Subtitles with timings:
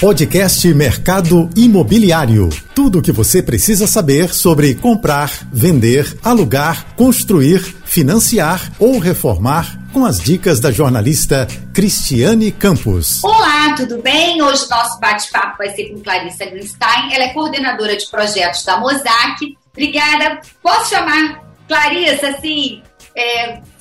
[0.00, 2.50] Podcast Mercado Imobiliário.
[2.74, 10.04] Tudo o que você precisa saber sobre comprar, vender, alugar, construir, financiar ou reformar com
[10.04, 13.24] as dicas da jornalista Cristiane Campos.
[13.24, 14.42] Olá, tudo bem?
[14.42, 17.14] Hoje nosso bate-papo vai ser com Clarissa Greenstein.
[17.14, 19.56] Ela é coordenadora de projetos da Mosaic.
[19.72, 20.40] Obrigada.
[20.62, 22.82] Posso chamar Clarissa, assim,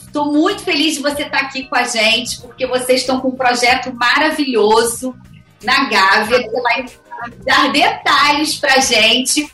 [0.06, 3.30] Estou é, muito feliz de você estar aqui com a gente, porque vocês estão com
[3.30, 5.14] um projeto maravilhoso
[5.64, 6.42] na Gávea.
[6.42, 6.86] Você vai
[7.46, 9.50] dar detalhes para gente.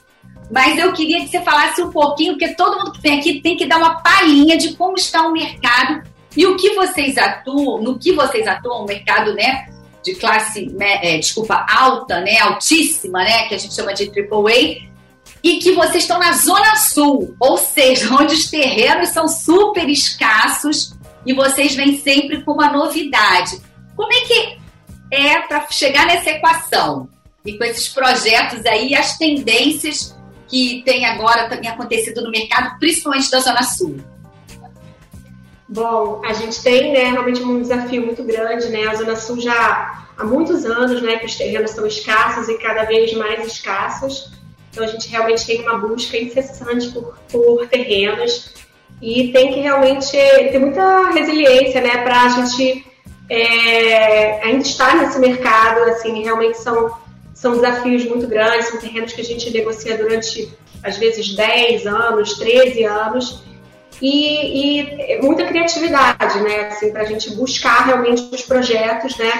[0.50, 3.56] Mas eu queria que você falasse um pouquinho, porque todo mundo que vem aqui tem
[3.56, 6.04] que dar uma palhinha de como está o mercado
[6.36, 9.70] e o que vocês atuam, no que vocês atuam, o mercado, né,
[10.04, 14.90] de classe, é, desculpa, alta, né, altíssima, né, que a gente chama de AAA,
[15.44, 20.94] e que vocês estão na Zona Sul, ou seja, onde os terrenos são super escassos
[21.26, 23.60] e vocês vêm sempre com uma novidade.
[23.96, 24.58] Como é que
[25.12, 27.10] é para chegar nessa equação
[27.46, 30.16] e com esses projetos aí, as tendências
[30.48, 34.00] que tem agora também acontecido no mercado, principalmente da Zona Sul?
[35.68, 38.88] Bom, a gente tem né, realmente um desafio muito grande, né?
[38.88, 42.84] A Zona Sul já há muitos anos, né, que os terrenos são escassos e cada
[42.84, 44.32] vez mais escassos.
[44.70, 48.54] Então a gente realmente tem uma busca incessante por, por terrenos
[49.02, 52.86] e tem que realmente ter muita resiliência, né, para a gente
[53.32, 56.92] é, ainda estar nesse mercado, assim, realmente são,
[57.34, 62.34] são desafios muito grandes, são terrenos que a gente negocia durante, às vezes, 10 anos,
[62.34, 63.42] 13 anos,
[64.02, 69.32] e, e muita criatividade, né, assim, para a gente buscar realmente os projetos, né,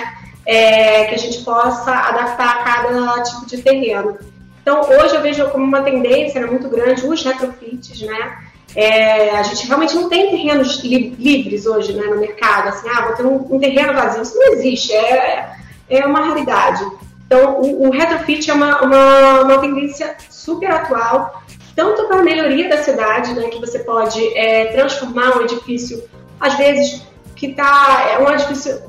[0.46, 4.18] é, que a gente possa adaptar a cada tipo de terreno.
[4.62, 8.38] Então, hoje eu vejo como uma tendência né, muito grande os retrofits, né?
[8.76, 13.06] É, a gente realmente não tem terrenos li livres hoje né, no mercado, assim, ah,
[13.08, 14.22] vou ter um, um, terreno vazio.
[14.22, 15.54] Isso não existe, é,
[15.90, 16.86] é uma raridade.
[17.26, 21.44] Então, o, o retrofit é uma, uma, uma, tendência super atual,
[21.76, 26.04] tanto para a melhoria da cidade, né, que você pode é, transformar um edifício,
[26.40, 27.04] às vezes,
[27.42, 28.80] que tá, é um edifício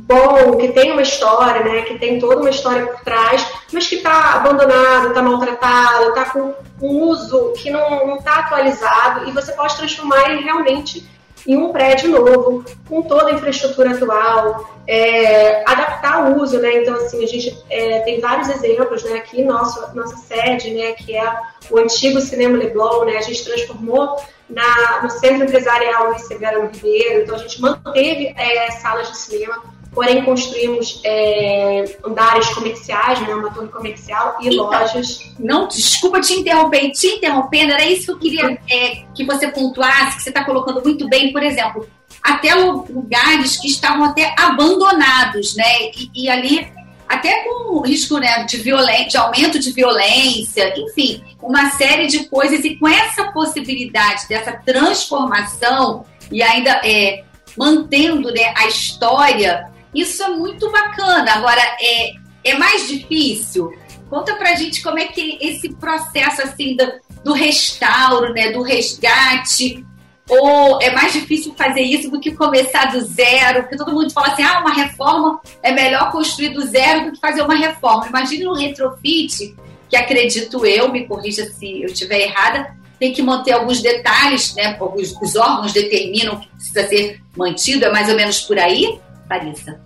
[0.00, 3.94] bom, que tem uma história, né, que tem toda uma história por trás, mas que
[3.94, 9.76] está abandonado, está maltratado, está com um uso que não está atualizado e você pode
[9.76, 11.08] transformar ele realmente
[11.46, 16.82] em um prédio novo, com toda a infraestrutura atual, é, adaptar o uso, né?
[16.82, 19.14] Então, assim, a gente é, tem vários exemplos, né?
[19.14, 20.92] Aqui, nosso, nossa sede, né?
[20.92, 21.32] Que é
[21.70, 23.16] o antigo Cinema Leblon, né?
[23.16, 24.16] A gente transformou
[24.48, 29.79] na, no Centro Empresarial Luiz Severo Ribeiro, então a gente manteve é, salas de cinema
[29.92, 35.32] porém construímos é, andares comerciais, né, uma torre comercial e então, lojas.
[35.38, 40.18] Não, desculpa te interromper, te interrompendo, era isso que eu queria é, que você pontuasse,
[40.18, 41.88] que você está colocando muito bem, por exemplo,
[42.22, 48.62] até lugares que estavam até abandonados, né, e, e ali até com risco né, de,
[48.62, 56.06] de aumento de violência, enfim, uma série de coisas, e com essa possibilidade dessa transformação
[56.30, 57.24] e ainda é,
[57.58, 61.32] mantendo né, a história isso é muito bacana.
[61.32, 62.12] Agora, é,
[62.44, 63.72] é mais difícil?
[64.08, 66.92] Conta pra gente como é que esse processo assim do,
[67.24, 69.84] do restauro, né, do resgate,
[70.28, 73.62] ou é mais difícil fazer isso do que começar do zero?
[73.62, 77.20] Porque todo mundo fala assim, ah, uma reforma é melhor construir do zero do que
[77.20, 78.06] fazer uma reforma.
[78.06, 79.54] Imagine um retrofit,
[79.88, 84.76] que acredito eu, me corrija se eu estiver errada, tem que manter alguns detalhes, né?
[84.80, 89.00] Os, os órgãos determinam que precisa ser mantido, é mais ou menos por aí?
[89.30, 89.80] Larissa?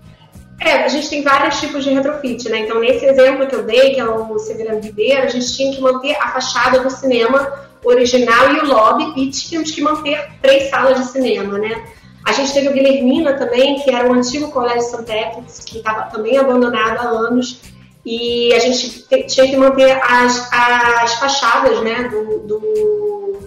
[0.61, 2.61] É, a gente tem vários tipos de retrofit, né?
[2.61, 5.81] Então, nesse exemplo que eu dei, que é o Severino Ribeiro, a gente tinha que
[5.81, 10.99] manter a fachada do cinema original e o lobby, e tínhamos que manter três salas
[10.99, 11.85] de cinema, né?
[12.25, 16.39] A gente teve o Guilhermina também, que era um antigo colégio Santecnes, que estava também
[16.39, 17.61] abandonado há anos,
[18.05, 23.39] e a gente tinha que manter as, as fachadas, né, do, do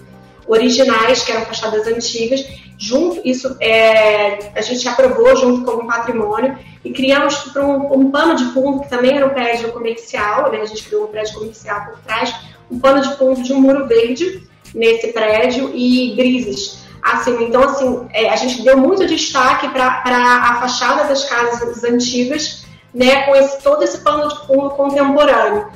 [0.48, 2.46] originais, que eram fachadas antigas,
[2.78, 8.36] junto, isso é, a gente aprovou junto com o patrimônio e criamos um, um pano
[8.36, 10.62] de fundo, que também era um prédio comercial, né?
[10.62, 12.34] a gente criou um prédio comercial por trás,
[12.70, 16.86] um pano de fundo de um muro verde nesse prédio e grises.
[17.02, 22.66] Assim, então, assim, é, a gente deu muito destaque para a fachada das casas antigas,
[22.94, 25.68] né, com esse, todo esse pano de fundo contemporâneo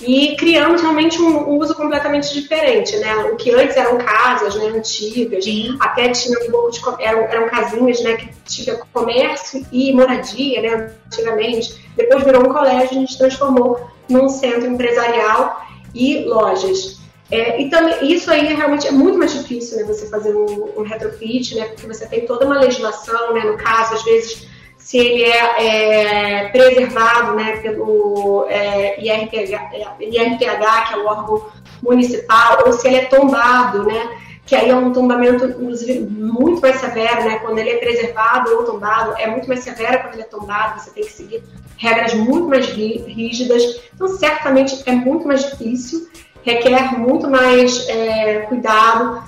[0.00, 3.14] e criamos realmente um, uso completamente diferente, né?
[3.24, 5.76] O que antes eram casas né, antigas, Sim.
[5.78, 10.92] até tinha um pouco de eram, eram casinhas, né, que tinha comércio e moradia, né,
[11.06, 11.74] antigamente.
[11.96, 16.98] Depois virou um colégio, a gente transformou num centro empresarial e lojas.
[17.30, 20.82] É, e também isso aí realmente é muito mais difícil, né, você fazer um, um
[20.82, 24.48] retrofit, né, porque você tem toda uma legislação, né, no caso às vezes
[24.90, 29.70] se ele é, é preservado né, pelo é, IRPH,
[30.00, 31.46] IRPH, que é o órgão
[31.80, 34.18] municipal, ou se ele é tombado, né?
[34.44, 37.38] Que aí é um tombamento, inclusive, muito mais severo, né?
[37.38, 40.90] Quando ele é preservado ou tombado, é muito mais severo quando ele é tombado, você
[40.90, 41.44] tem que seguir
[41.76, 43.62] regras muito mais rígidas.
[43.94, 46.08] Então, certamente é muito mais difícil,
[46.42, 49.22] requer muito mais é, cuidado.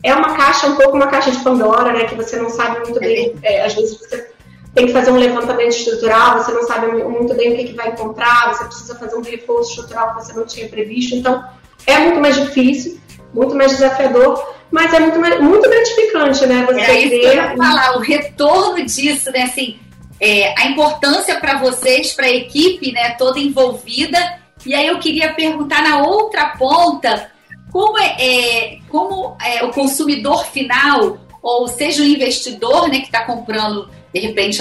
[0.00, 2.04] É uma caixa, um pouco uma caixa de Pandora, né?
[2.04, 4.27] Que você não sabe muito bem, é, às vezes você
[4.78, 7.88] tem que fazer um levantamento estrutural, você não sabe muito bem o que, que vai
[7.88, 11.16] encontrar, você precisa fazer um reforço estrutural que você não tinha previsto.
[11.16, 11.44] Então,
[11.84, 13.00] é muito mais difícil,
[13.34, 16.64] muito mais desafiador, mas é muito, muito gratificante, né?
[16.64, 17.20] Você é isso ver...
[17.20, 19.42] que eu falar, o retorno disso, né?
[19.42, 19.80] Assim,
[20.20, 23.16] é, a importância para vocês, para a equipe, né?
[23.18, 24.18] Toda envolvida.
[24.64, 27.32] E aí eu queria perguntar na outra ponta,
[27.72, 33.24] como é, é como é, o consumidor final, ou seja o investidor, né, que está
[33.24, 34.60] comprando de repente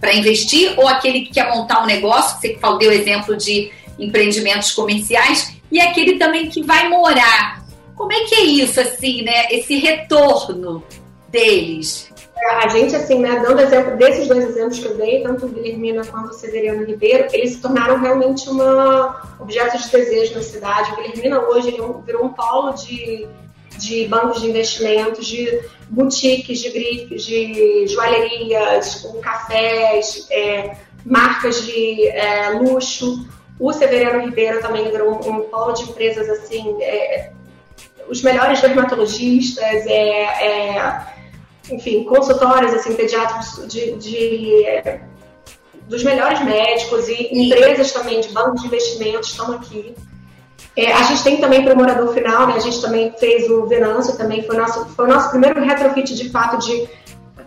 [0.00, 3.70] para investir, ou aquele que quer montar um negócio, você que falou, deu exemplo de
[3.98, 7.62] empreendimentos comerciais, e aquele também que vai morar.
[7.94, 9.46] Como é que é isso, assim, né?
[9.50, 10.82] Esse retorno
[11.28, 12.10] deles?
[12.52, 16.02] A gente, assim, né, dando exemplo desses dois exemplos que eu dei, tanto o Guilhermina
[16.06, 20.92] quanto o Severiano Ribeiro, eles se tornaram realmente uma objeto de desejo na cidade.
[20.92, 23.28] O Guilhermina hoje é virou um polo de,
[23.80, 32.06] de bancos de investimentos, de boutiques, de grifes, de joalherias, com cafés, é, marcas de
[32.08, 33.26] é, luxo.
[33.58, 37.32] O Severiano Ribeiro também virou um, um polo de empresas assim, é,
[38.08, 41.06] os melhores dermatologistas, é, é,
[41.70, 45.00] enfim, consultórios assim, pediátricos de, de
[45.90, 49.94] dos melhores médicos e empresas também de bancos de investimentos estão aqui.
[50.76, 53.66] É, a gente tem também para o morador final, né, a gente também fez o
[53.66, 56.88] Venâncio, também foi, nosso, foi o nosso primeiro retrofit de fato de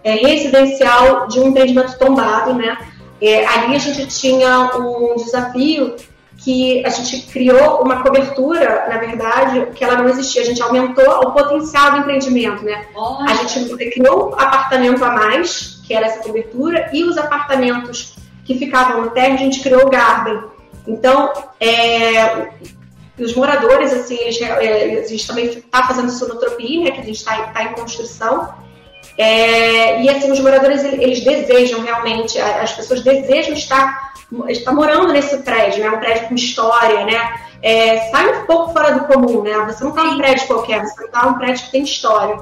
[0.03, 2.77] é, residencial de um empreendimento tombado, né?
[3.21, 5.95] É, ali a gente tinha um desafio
[6.43, 10.41] que a gente criou uma cobertura, na verdade, que ela não existia.
[10.41, 12.85] A gente aumentou o potencial do empreendimento, né?
[13.25, 19.03] A gente criou apartamento a mais, que era essa cobertura, e os apartamentos que ficavam
[19.03, 20.43] no térreo, a gente criou o garden.
[20.85, 21.31] Então,
[21.61, 22.49] é,
[23.17, 27.17] os moradores, assim, eles, é, a gente também está fazendo sonotropia, né, que a gente
[27.17, 28.53] está tá em construção,
[29.17, 34.13] é, e assim, os moradores, eles desejam realmente, as pessoas desejam estar,
[34.49, 35.91] estar morando nesse prédio, né?
[35.91, 37.39] Um prédio com história, né?
[37.61, 39.53] É, sai um pouco fora do comum, né?
[39.67, 42.39] Você não está num prédio qualquer, você está num prédio que tem história.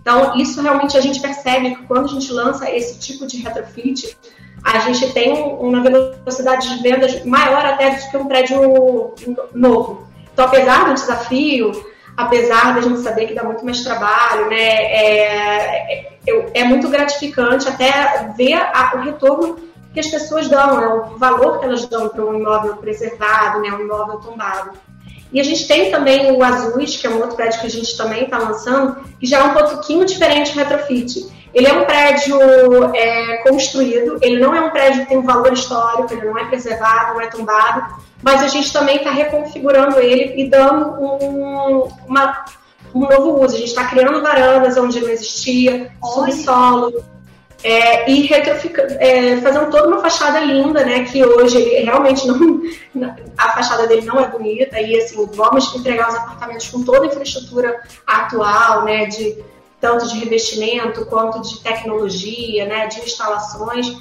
[0.00, 4.16] Então, isso realmente a gente percebe que quando a gente lança esse tipo de retrofit,
[4.62, 9.14] a gente tem uma velocidade de vendas maior até do que um prédio
[9.52, 10.06] novo.
[10.32, 11.72] Então, apesar do desafio,
[12.16, 14.56] apesar da gente saber que dá muito mais trabalho, né?
[14.56, 19.56] É, é, é muito gratificante até ver a, o retorno
[19.92, 20.86] que as pessoas dão, né?
[20.86, 23.70] o valor que elas dão para um imóvel preservado, né?
[23.72, 24.72] um imóvel tombado.
[25.30, 27.96] E a gente tem também o Azuis, que é um outro prédio que a gente
[27.96, 31.26] também está lançando, que já é um pouquinho diferente do retrofit.
[31.54, 32.38] Ele é um prédio
[32.94, 36.44] é, construído, ele não é um prédio que tem um valor histórico, ele não é
[36.46, 42.44] preservado, não é tombado, mas a gente também está reconfigurando ele e dando um, uma,
[42.94, 43.54] um novo uso.
[43.54, 47.04] A gente está criando varandas onde não existia, subsolo,
[47.64, 51.04] é, e é, fazendo toda uma fachada linda, né?
[51.04, 52.60] Que hoje ele realmente não.
[53.38, 57.06] A fachada dele não é bonita, e assim, vamos entregar os apartamentos com toda a
[57.06, 59.06] infraestrutura atual, né?
[59.06, 59.38] De,
[59.82, 62.86] tanto de revestimento quanto de tecnologia, né?
[62.86, 63.98] De instalações.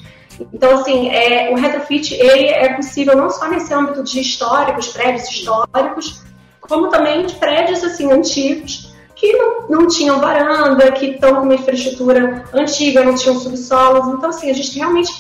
[0.53, 5.27] Então, assim, é, o retrofit ele é possível não só nesse âmbito de históricos, prédios
[5.27, 6.21] históricos,
[6.61, 11.55] como também de prédios assim antigos que não, não tinham varanda, que estão com uma
[11.55, 14.07] infraestrutura antiga, não tinham subsolos.
[14.07, 15.11] Então, assim, a gente realmente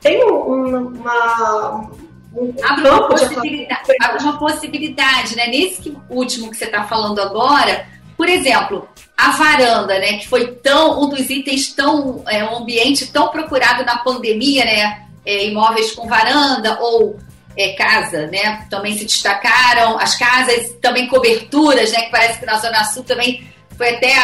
[0.00, 1.90] tem uma, uma
[2.34, 5.46] um abre uma, possibilidade, abre uma possibilidade, né?
[5.46, 11.02] Nesse último que você está falando agora, por exemplo, a varanda, né, que foi tão
[11.02, 16.06] um dos itens tão é, um ambiente tão procurado na pandemia, né, é, imóveis com
[16.06, 17.18] varanda ou
[17.56, 19.98] é, casa, né, também se destacaram.
[19.98, 23.46] As casas também coberturas, né, que parece que na zona sul também
[23.76, 24.16] foi até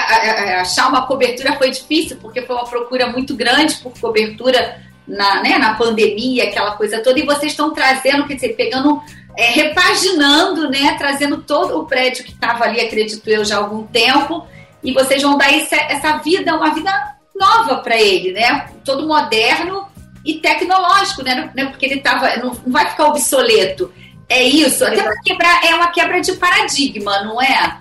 [0.61, 5.59] achar uma cobertura foi difícil porque foi uma procura muito grande por cobertura na, né,
[5.59, 7.19] na pandemia, aquela coisa toda.
[7.19, 9.03] E vocês estão trazendo, quer dizer, pegando
[9.37, 13.85] é, repaginando, né, trazendo todo o prédio que estava ali, acredito eu, já há algum
[13.85, 14.47] tempo,
[14.83, 16.91] e vocês vão dar esse, essa vida, uma vida
[17.35, 18.71] nova para ele, né?
[18.85, 19.87] Todo moderno
[20.25, 21.51] e tecnológico, né?
[21.55, 23.93] né porque ele tava, não, não vai ficar obsoleto.
[24.29, 27.79] É isso, até para quebrar, é uma quebra de paradigma, não é?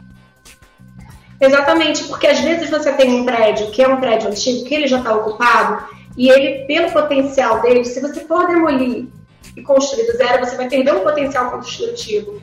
[1.40, 4.88] Exatamente, porque às vezes você tem um prédio que é um prédio antigo, que ele
[4.88, 5.84] já está ocupado,
[6.18, 9.08] E ele, pelo potencial dele, se você for demolir
[9.56, 12.42] e construir do zero, você vai perder um potencial construtivo.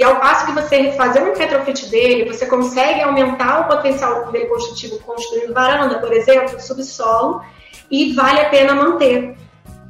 [0.00, 4.46] E ao passo que você fazer um retrofit dele, você consegue aumentar o potencial dele
[4.46, 7.42] construtivo construindo varanda, por exemplo, subsolo,
[7.90, 9.36] e vale a pena manter.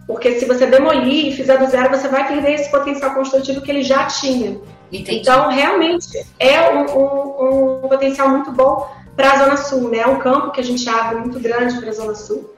[0.09, 3.71] Porque se você demolir e fizer do zero, você vai perder esse potencial construtivo que
[3.71, 4.61] ele já tinha.
[4.91, 5.21] Entendi.
[5.21, 9.99] Então, realmente, é um, um, um potencial muito bom para a Zona Sul, né?
[9.99, 12.53] É um campo que a gente abre muito grande para a Zona Sul.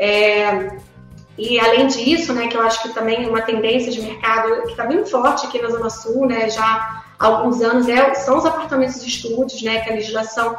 [0.00, 0.78] É,
[1.38, 4.84] e além disso, né, que eu acho que também uma tendência de mercado que está
[4.84, 9.00] bem forte aqui na Zona Sul, né, já há alguns anos, é, são os apartamentos
[9.00, 10.56] de estúdios, né, que a legislação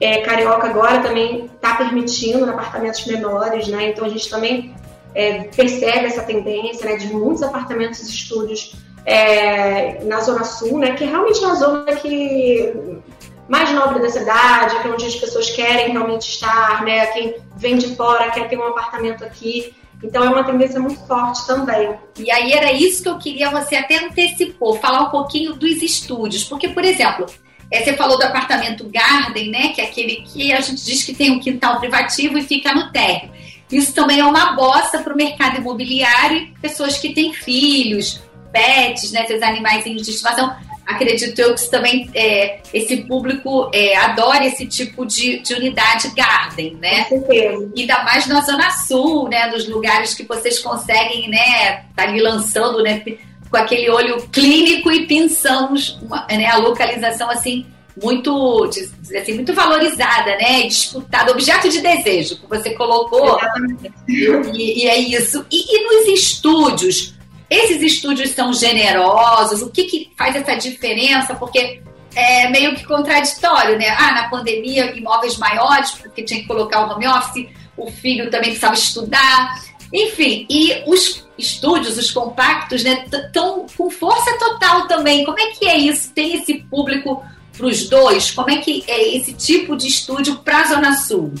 [0.00, 4.74] é, carioca agora também está permitindo apartamentos menores, né, então a gente também
[5.14, 8.74] é, percebe essa tendência né, de muitos apartamentos de estúdios
[9.06, 13.00] é, na Zona Sul, né, que é realmente uma zona que
[13.48, 17.78] mais nobre da cidade, que é onde as pessoas querem realmente estar, né, quem vem
[17.78, 19.74] de fora quer ter um apartamento aqui.
[20.02, 21.94] Então é uma tendência muito forte também.
[22.18, 26.44] E aí era isso que eu queria, você até antecipou, falar um pouquinho dos estúdios.
[26.44, 27.26] Porque, por exemplo,
[27.70, 29.68] é, você falou do apartamento Garden, né?
[29.68, 32.90] Que é aquele que a gente diz que tem um quintal privativo e fica no
[32.90, 33.30] térreo.
[33.70, 38.20] Isso também é uma bosta para o mercado imobiliário pessoas que têm filhos,
[38.52, 39.24] pets, né?
[39.24, 40.54] Esses animais de estimação
[40.90, 46.76] acredito eu que também é, esse público é, adora esse tipo de, de, unidade garden,
[46.80, 47.04] né?
[47.04, 47.70] Com certeza.
[47.76, 49.48] Ainda mais na Zona Sul, né?
[49.48, 51.84] Dos lugares que vocês conseguem, né?
[51.94, 53.02] Tá ali lançando, né?
[53.50, 57.66] Com aquele olho clínico e pensamos uma, né, a localização assim
[58.00, 60.62] muito, assim, muito valorizada, né?
[60.62, 63.36] Disputada, objeto de desejo que você colocou.
[63.38, 63.92] Exatamente.
[64.08, 65.44] E, e é isso.
[65.50, 67.14] E, e nos estúdios,
[67.50, 69.60] esses estúdios são generosos?
[69.60, 71.34] O que, que faz essa diferença?
[71.34, 71.82] Porque
[72.14, 73.88] é meio que contraditório, né?
[73.88, 78.50] Ah, na pandemia, imóveis maiores, porque tinha que colocar o home office, o filho também
[78.50, 79.62] precisava estudar.
[79.92, 85.24] Enfim, e os estúdios, os compactos, né, estão com força total também.
[85.24, 86.12] Como é que é isso?
[86.12, 87.24] Tem esse público
[87.56, 88.30] para os dois?
[88.30, 91.32] Como é que é esse tipo de estúdio para a Zona Sul?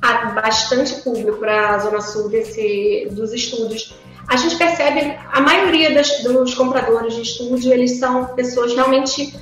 [0.00, 3.94] Há bastante público para a Zona Sul desse, dos estúdios
[4.28, 9.34] a gente percebe a maioria das, dos compradores de estúdio eles são pessoas realmente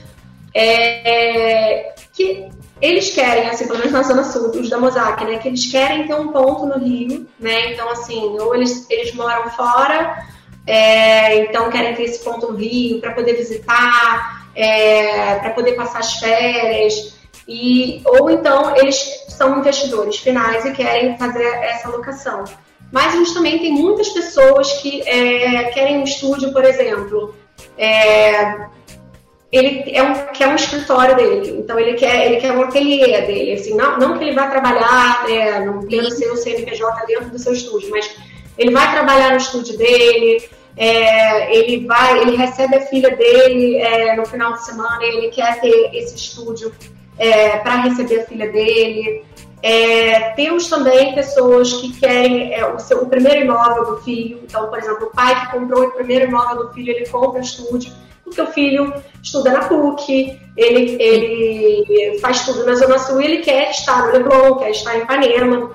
[0.54, 2.48] é, que
[2.80, 6.06] eles querem, assim, pelo menos na zona sul, os da Mosaic, né, que eles querem
[6.06, 10.24] ter um ponto no Rio, né, então assim, ou eles, eles moram fora,
[10.66, 15.98] é, então querem ter esse ponto no Rio para poder visitar, é, para poder passar
[15.98, 17.14] as férias,
[17.46, 22.44] e, ou então eles são investidores finais e querem fazer essa locação.
[22.92, 27.34] Mas a gente também tem muitas pessoas que é, querem um estúdio, por exemplo.
[27.78, 28.66] É,
[29.52, 33.52] ele é um, quer um escritório dele, então ele quer, ele quer um ateliê dele,
[33.54, 37.38] assim, não, não que ele vai trabalhar, né, não quero ser o CNPJ dentro do
[37.38, 38.14] seu estúdio, mas
[38.56, 44.14] ele vai trabalhar no estúdio dele, é, ele vai, ele recebe a filha dele é,
[44.14, 46.72] no final de semana, ele quer ter esse estúdio
[47.18, 49.24] é, para receber a filha dele.
[49.62, 54.40] É, temos também pessoas que querem é, o, seu, o primeiro imóvel do filho.
[54.42, 57.42] Então, por exemplo, o pai que comprou o primeiro imóvel do filho, ele compra um
[57.42, 57.92] estúdio,
[58.24, 63.38] porque o filho estuda na PUC, ele, ele faz tudo na Zona Sul e ele
[63.38, 65.72] quer estar no Leblon, quer estar em Ipanema,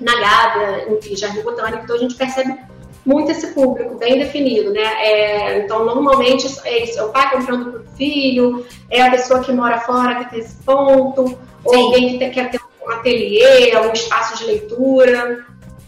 [0.00, 1.84] na Gávea, enfim, Jardim Botânico.
[1.84, 2.58] Então, a gente percebe
[3.04, 4.82] muito esse público bem definido, né?
[4.82, 9.40] É, então, normalmente é isso, é o pai comprando para o filho, é a pessoa
[9.40, 13.92] que mora fora que tem esse ponto, ou alguém que quer ter um ateliê, um
[13.92, 15.44] espaço de leitura.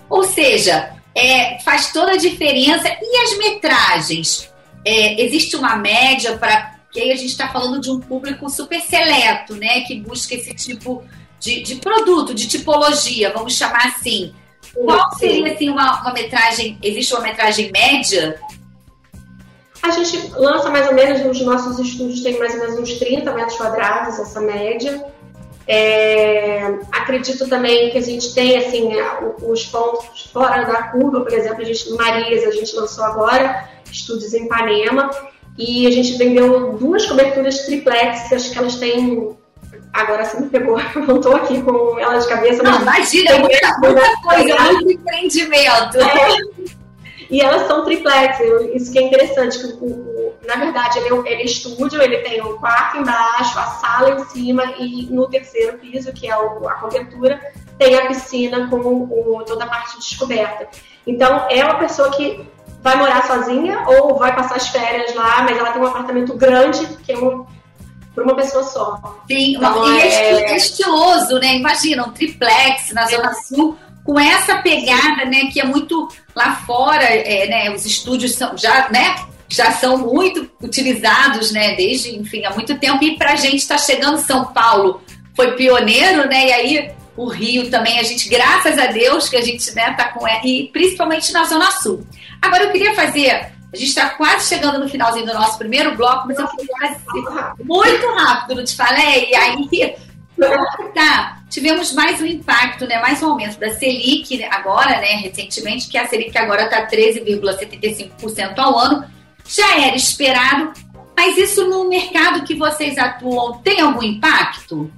[0.08, 2.88] Ou seja, é, faz toda a diferença.
[2.88, 4.52] E as metragens?
[4.84, 6.74] É, existe uma média para.
[6.90, 9.80] que aí a gente está falando de um público super seleto, né?
[9.82, 11.02] Que busca esse tipo
[11.40, 14.34] de, de produto, de tipologia, vamos chamar assim.
[14.74, 16.78] Qual seria assim, uma, uma metragem?
[16.82, 18.40] Existe uma metragem média
[19.84, 23.30] a gente lança mais ou menos, os nossos estúdios têm mais ou menos uns 30
[23.34, 25.04] metros quadrados, essa média.
[25.66, 28.90] É, acredito também que a gente tem assim
[29.42, 34.35] os pontos fora da curva, por exemplo, a gente Marias a gente lançou agora estúdios
[34.35, 35.11] em Ipanema
[35.56, 39.35] e a gente vendeu duas coberturas triplex, acho que elas têm
[39.92, 43.78] agora você me pegou, não estou aqui com ela de cabeça, mas não, imagina, muita,
[43.78, 45.99] muita coisa, muito empreendimento.
[45.99, 46.75] É,
[47.31, 48.38] e elas são triplex,
[48.75, 52.43] isso que é interessante, que o, na verdade, ele, é ele é estúdio, ele tem
[52.43, 56.75] um quarto embaixo, a sala em cima e no terceiro piso, que é o, a
[56.75, 57.40] cobertura,
[57.78, 60.69] tem a piscina com, com toda a parte descoberta.
[61.07, 62.47] Então, é uma pessoa que
[62.83, 66.87] vai morar sozinha ou vai passar as férias lá, mas ela tem um apartamento grande,
[66.99, 67.47] que é um,
[68.14, 69.21] para uma pessoa só.
[69.26, 71.57] Sim, então, e é, é estiloso, né?
[71.57, 77.04] Imagina, um triplex na Zona Sul com essa pegada, né, que é muito lá fora,
[77.04, 79.16] é, né, os estúdios são já, né,
[79.49, 83.02] já são muito utilizados, né, desde, enfim, há muito tempo.
[83.02, 85.02] E para a gente está chegando São Paulo,
[85.34, 89.40] foi pioneiro, né, e aí o Rio também, a gente, graças a Deus, que a
[89.40, 92.06] gente, né, tá com, e principalmente na Zona Sul.
[92.42, 96.28] Agora eu queria fazer, a gente está quase chegando no finalzinho do nosso primeiro bloco,
[96.28, 99.30] mas eu queria muito rápido, não te falei?
[99.30, 99.96] E aí
[100.94, 105.96] Tá, tivemos mais um impacto, né, mais um aumento da Selic agora, né, recentemente, que
[105.96, 109.04] a Selic agora está 13,75% ao ano,
[109.46, 110.72] já era esperado,
[111.16, 114.90] mas isso no mercado que vocês atuam tem algum impacto?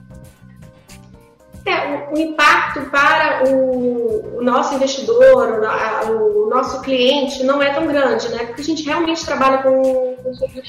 [1.67, 5.61] É, o, impacto para o, o nosso investidor,
[6.07, 8.45] o, o, nosso cliente não é tão grande, né?
[8.47, 10.69] Porque a gente realmente trabalha com, com público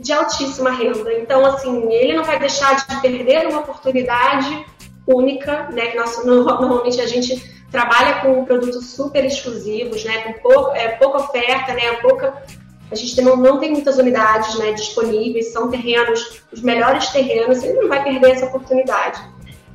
[0.00, 1.12] de altíssima renda.
[1.14, 4.66] Então, assim, ele não vai deixar de perder uma oportunidade
[5.06, 5.86] única, né?
[5.86, 10.18] Que nós, normalmente a gente trabalha com produtos super exclusivos, né?
[10.22, 11.92] Com pouca, é, pouca oferta, né?
[11.96, 12.42] Pouca,
[12.90, 17.80] a gente não, não tem muitas unidades né, disponíveis, são terrenos, os melhores terrenos, ele
[17.80, 19.20] não vai perder essa oportunidade.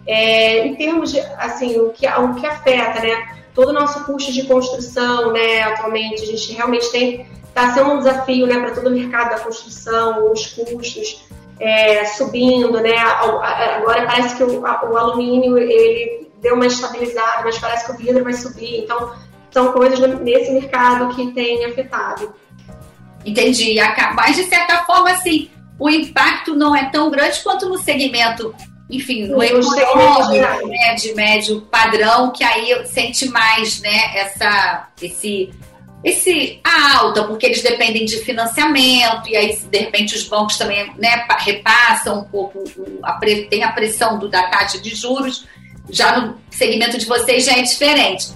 [0.06, 3.36] É, em termos de, assim, o que, o que afeta, né?
[3.54, 5.64] Todo o nosso custo de construção, né?
[5.64, 7.26] Atualmente, a gente realmente tem
[7.56, 11.26] Está sendo um desafio né, para todo o mercado da construção, os custos
[11.58, 12.98] é, subindo, né?
[12.98, 18.26] Agora parece que o, o, alumínio ele deu uma estabilizada, mas parece que o vidro
[18.26, 18.84] vai subir.
[18.84, 19.14] Então,
[19.52, 22.36] são coisas nesse mercado que tem afetado.
[23.26, 23.78] Entendi.
[24.14, 28.54] Mas, de certa forma, assim, o impacto não é tão grande quanto no segmento,
[28.90, 35.54] enfim, no econômico, né, de médio padrão, que aí sente mais, né, essa, esse
[36.04, 40.94] esse a alta, porque eles dependem de financiamento, e aí, de repente, os bancos também
[40.98, 42.64] né, repassam um pouco,
[43.02, 43.14] a,
[43.50, 45.48] tem a pressão do, da taxa de juros,
[45.90, 48.28] já no segmento de vocês já é diferente.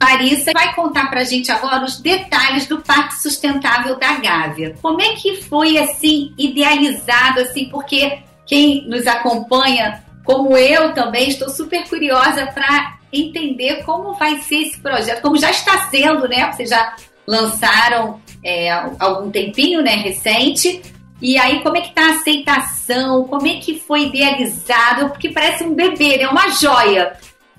[0.00, 4.76] Marissa vai contar para a gente agora os detalhes do Parque Sustentável da Gávea.
[4.82, 7.68] Como é que foi assim idealizado assim?
[7.70, 14.62] Porque quem nos acompanha, como eu também, estou super curiosa para entender como vai ser
[14.62, 16.52] esse projeto, como já está sendo, né?
[16.52, 16.94] Você já
[17.26, 20.82] lançaram é, algum tempinho, né, recente.
[21.20, 23.24] E aí, como é que tá a aceitação?
[23.24, 25.08] Como é que foi idealizado?
[25.08, 26.28] Porque parece um bebê, né?
[26.28, 27.16] Uma joia.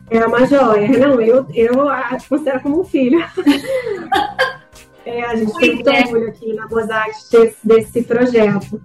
[0.10, 0.88] É uma joia.
[0.88, 3.20] Não, eu, eu a considero como um filho.
[5.06, 6.02] é, a gente tem muito é.
[6.02, 8.82] orgulho aqui na Mosaic desse, desse projeto.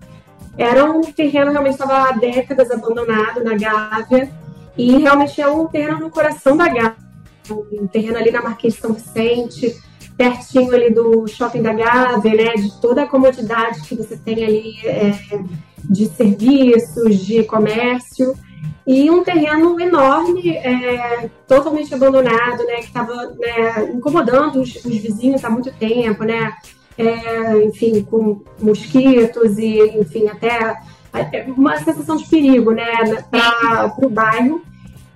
[0.57, 4.31] Era um terreno realmente estava há décadas abandonado na Gávea
[4.77, 6.97] e realmente é um terreno no coração da Gávea,
[7.51, 9.75] um terreno ali na Marquês de São Vicente,
[10.17, 14.75] pertinho ali do shopping da Gávea, né, de toda a comodidade que você tem ali
[14.85, 15.13] é,
[15.85, 18.35] de serviços, de comércio,
[18.87, 25.45] e um terreno enorme, é, totalmente abandonado, né, que estava né, incomodando os, os, vizinhos
[25.45, 26.53] há muito tempo, né,
[26.99, 30.77] é, enfim, com mosquitos e, enfim, até
[31.13, 34.63] é, uma sensação de perigo, né, para o bairro.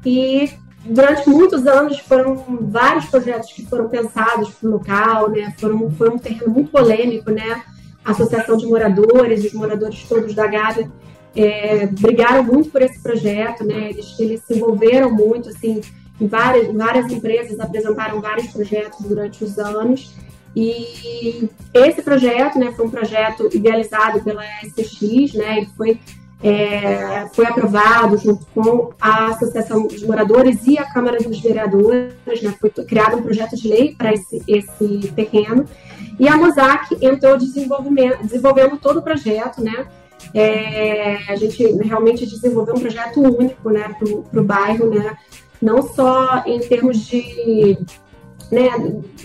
[0.04, 0.48] E
[0.88, 5.54] durante muitos anos foram vários projetos que foram pensados para o local, né?
[5.58, 7.62] Foram, foi um terreno muito polêmico, né?
[8.04, 10.90] A Associação de Moradores, os moradores todos da Gávea,
[11.34, 13.90] é, brigaram muito por esse projeto, né?
[13.90, 15.80] Eles, eles se envolveram muito, assim,
[16.20, 20.14] em várias, várias empresas apresentaram vários projetos durante os anos.
[20.54, 25.58] E esse projeto, né, foi um projeto idealizado pela SX, né?
[25.58, 26.00] Ele foi
[26.42, 32.54] é, foi aprovado junto com a Associação de Moradores e a Câmara dos Vereadores, né,
[32.60, 35.64] foi criado um projeto de lei para esse, esse terreno,
[36.18, 39.86] e a Mosaic entrou desenvolvendo todo o projeto, né,
[40.34, 43.94] é, a gente realmente desenvolveu um projeto único, né,
[44.30, 45.16] para o bairro, né,
[45.60, 47.78] não só em termos de,
[48.52, 48.70] né,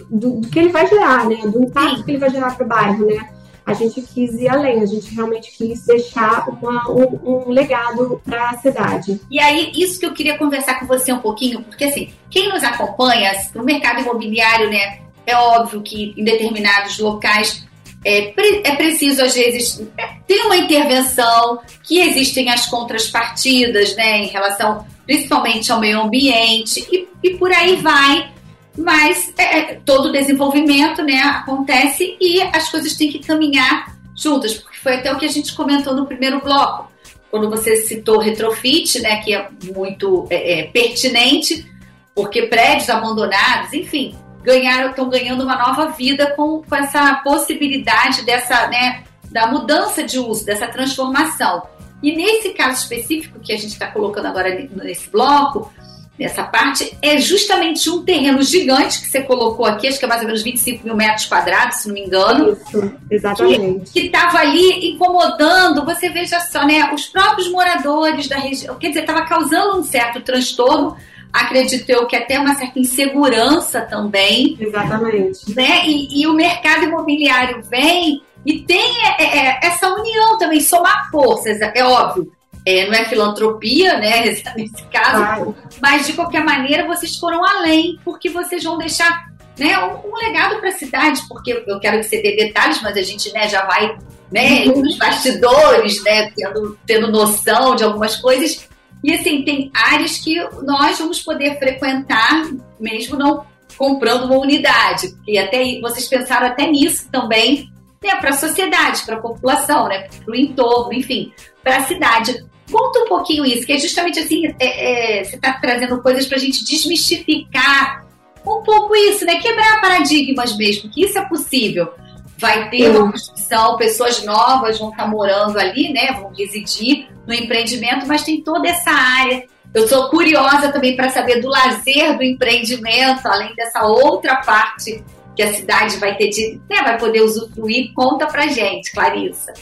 [0.10, 2.70] do, do, que ele vai gerar, né, do impacto que ele vai gerar para o
[2.70, 3.30] bairro, né,
[3.66, 8.50] a gente quis ir além, a gente realmente quis deixar uma, um, um, legado para
[8.50, 9.22] a cidade.
[9.30, 12.64] E aí, isso que eu queria conversar com você um pouquinho, porque assim, quem nos
[12.64, 17.66] acompanha no mercado imobiliário, né, é óbvio que em determinados locais
[18.04, 19.88] é, é preciso, às vezes,
[20.26, 27.08] ter uma intervenção, que existem as contrapartidas, né, em relação principalmente ao meio ambiente, e,
[27.22, 28.32] e por aí vai
[28.78, 34.78] mas é, é, todo desenvolvimento né, acontece e as coisas têm que caminhar juntas, porque
[34.78, 36.92] foi até o que a gente comentou no primeiro bloco,
[37.30, 41.66] quando você citou retrofit, né, que é muito é, é, pertinente,
[42.14, 48.68] porque prédios abandonados, enfim, ganharam, estão ganhando uma nova vida com, com essa possibilidade dessa,
[48.68, 51.64] né, da mudança de uso, dessa transformação.
[52.04, 55.72] E nesse caso específico que a gente está colocando agora nesse bloco,
[56.20, 60.22] nessa parte, é justamente um terreno gigante que você colocou aqui, acho que é mais
[60.22, 62.52] ou menos 25 mil metros quadrados, se não me engano.
[62.54, 63.92] Isso, exatamente.
[63.92, 66.94] Que estava ali incomodando, você veja só, né?
[66.94, 70.96] Os próprios moradores da região, quer dizer, estava causando um certo transtorno
[71.34, 74.58] acredito eu que até uma certa insegurança também.
[74.60, 75.56] Exatamente.
[75.56, 75.88] Né?
[75.88, 81.10] E, e o mercado imobiliário vem e tem é, é, é essa união também, somar
[81.12, 82.32] forças, é óbvio.
[82.66, 88.30] É, não é filantropia, né, nesse caso, mas de qualquer maneira vocês foram além, porque
[88.30, 92.22] vocês vão deixar né, um, um legado para a cidade, porque eu quero que você
[92.22, 93.98] dê detalhes, mas a gente né, já vai
[94.32, 94.82] né, uhum.
[94.82, 98.68] nos bastidores, né, tendo, tendo noção de algumas coisas,
[99.04, 102.44] e assim, tem áreas que nós vamos poder frequentar,
[102.80, 103.46] mesmo não
[103.78, 105.16] comprando uma unidade.
[105.28, 107.72] E até vocês pensaram até nisso também,
[108.04, 112.46] né, para a sociedade, para a população, né, para o entorno, enfim, para a cidade.
[112.72, 116.38] Conta um pouquinho isso, que é justamente assim, é, é, você está trazendo coisas para
[116.38, 118.06] a gente desmistificar
[118.46, 119.40] um pouco isso, né?
[119.40, 121.94] Quebrar paradigmas mesmo, que isso é possível.
[122.38, 126.14] Vai ter uma construção, pessoas novas vão estar tá morando ali, né?
[126.14, 129.46] Vão residir no empreendimento, mas tem toda essa área.
[129.74, 135.04] Eu sou curiosa também para saber do lazer do empreendimento, além dessa outra parte
[135.36, 137.94] que a cidade vai ter de, né, vai poder usufruir.
[137.94, 139.54] Conta pra gente, Clarissa.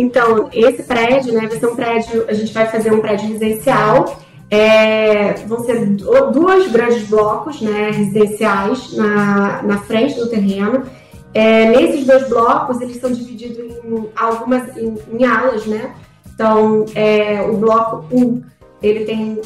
[0.00, 4.18] Então, esse prédio, né, vai ser um prédio, a gente vai fazer um prédio residencial.
[4.50, 5.84] É, vão ser
[6.32, 10.84] dois grandes blocos né, residenciais na, na frente do terreno.
[11.34, 15.94] É, nesses dois blocos, eles são divididos em algumas em, em alas, né?
[16.32, 18.42] Então, é, o bloco 1,
[18.82, 19.38] ele tem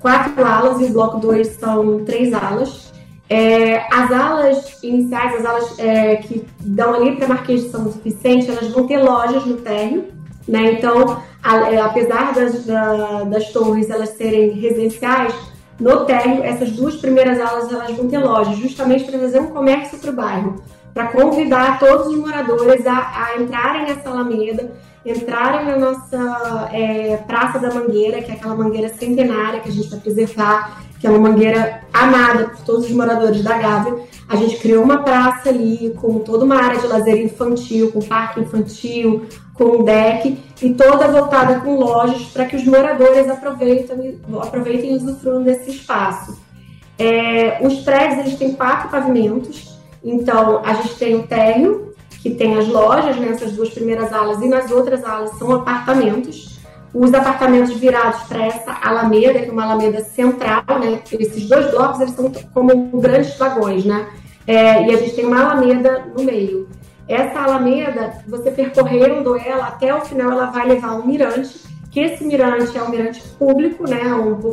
[0.00, 2.89] quatro alas e o bloco 2 são três alas.
[3.32, 8.50] É, as alas iniciais, as alas é, que dão ali para Marquês de São Vicente,
[8.50, 10.06] elas vão ter lojas no térreo,
[10.48, 10.72] né?
[10.72, 15.32] Então, a, é, apesar das, da, das torres elas serem residenciais,
[15.78, 19.96] no térreo, essas duas primeiras alas elas vão ter lojas, justamente para fazer um comércio
[19.98, 20.62] para o bairro,
[20.92, 24.72] para convidar todos os moradores a, a entrarem nessa alameda,
[25.06, 29.88] entrarem na nossa é, Praça da Mangueira, que é aquela mangueira centenária que a gente
[29.88, 33.96] vai preservar, que é uma mangueira amada por todos os moradores da Gávea.
[34.28, 38.40] A gente criou uma praça ali com toda uma área de lazer infantil, com parque
[38.40, 44.92] infantil, com um deck e toda voltada com lojas para que os moradores aproveitem, aproveitem
[44.92, 46.38] e usufruam desse espaço.
[46.98, 52.58] É, os prédios eles têm quatro pavimentos, então a gente tem o térreo, que tem
[52.58, 56.49] as lojas nessas duas primeiras alas e nas outras alas são apartamentos.
[56.92, 61.00] Os apartamentos virados para essa alameda, que é uma alameda central, né?
[61.12, 64.08] Esses dois blocos eles são como grandes vagões, né?
[64.46, 66.68] É, e a gente tem uma alameda no meio.
[67.06, 72.24] Essa alameda, você percorrendo ela até o final, ela vai levar um mirante, que esse
[72.24, 74.00] mirante é um mirante público, né?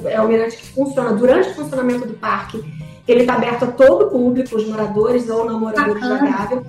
[0.05, 2.63] É um mirante que funciona durante o funcionamento do parque.
[3.07, 6.63] Ele está aberto a todo o público, os moradores ou não moradores da Gávea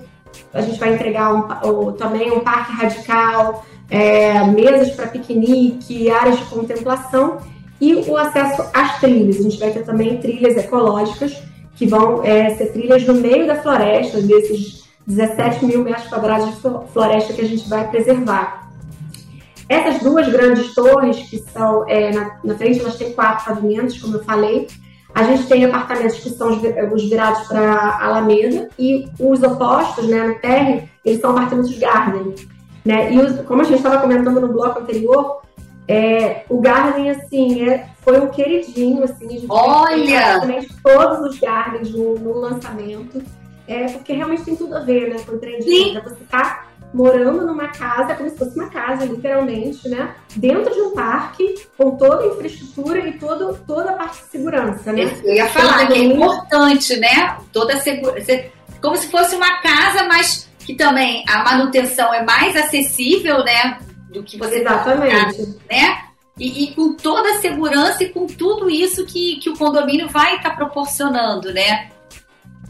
[0.53, 6.45] a gente vai entregar um, também um parque radical, é, mesas para piquenique, áreas de
[6.45, 7.39] contemplação
[7.79, 9.37] e o acesso às trilhas.
[9.37, 11.41] A gente vai ter também trilhas ecológicas,
[11.75, 16.61] que vão é, ser trilhas no meio da floresta, desses 17 mil metros quadrados de
[16.93, 18.69] floresta que a gente vai preservar.
[19.67, 24.17] Essas duas grandes torres, que são é, na, na frente, elas têm quatro pavimentos, como
[24.17, 24.67] eu falei,
[25.13, 26.49] a gente tem apartamentos que são
[26.93, 32.35] os virados para Alameda e os opostos, né, no térreo, eles são apartamentos Garden.
[32.85, 33.13] Né?
[33.13, 35.41] E os, como a gente estava comentando no bloco anterior,
[35.87, 40.39] é, o Garden, assim, é, foi um queridinho, assim, Olha!
[40.83, 43.21] todos os Gardens no, no, lançamento,
[43.67, 46.03] é, porque realmente tem tudo a ver, né, com o empreendimento.
[46.03, 50.15] Você tá morando numa casa, como se fosse uma casa, literalmente, né?
[50.35, 54.91] Dentro de um parque, com toda a infraestrutura e todo, toda a parte de segurança,
[54.91, 55.11] né?
[55.23, 57.37] Eu ia falar que é importante, né?
[57.53, 58.45] Toda a segurança.
[58.81, 63.79] Como se fosse uma casa, mas que também a manutenção é mais acessível, né?
[64.13, 65.57] Do que você Exatamente.
[65.67, 65.97] né?
[66.37, 70.35] E, e, com toda a segurança e com tudo isso que, que o condomínio vai
[70.35, 71.89] estar tá proporcionando, né?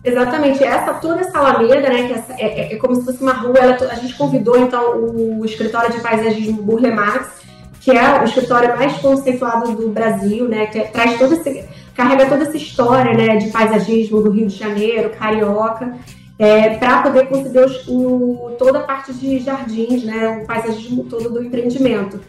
[0.01, 3.33] Exatamente, essa toda essa alameda, né, que essa, é, é, é, como se fosse uma
[3.33, 7.41] rua, ela, a gente convidou então o escritório de paisagismo Burle Marx,
[7.81, 12.43] que é o escritório mais conceituado do Brasil, né, que traz todo esse, carrega toda
[12.43, 15.97] essa história, né, de paisagismo do Rio de Janeiro, carioca,
[16.39, 21.29] é, para poder conceber os, o, toda a parte de jardins, né, o paisagismo todo
[21.29, 22.19] do empreendimento.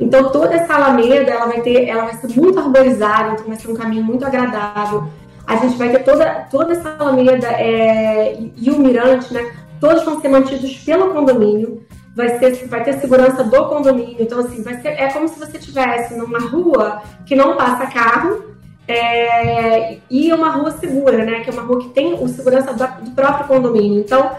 [0.00, 3.70] Então toda essa alameda, ela vai ter, ela vai ser muito arborizada, então vai ser
[3.70, 5.08] um caminho muito agradável
[5.46, 9.54] a gente vai ter toda, toda essa alameda é, e o mirante, né?
[9.80, 11.86] Todos vão ser mantidos pelo condomínio.
[12.16, 14.16] Vai, ser, vai ter segurança do condomínio.
[14.18, 18.55] Então, assim, vai ser, é como se você estivesse numa rua que não passa carro,
[18.88, 21.40] é, e uma rua segura, né?
[21.40, 24.00] Que é uma rua que tem o segurança do, próprio condomínio.
[24.00, 24.30] Então,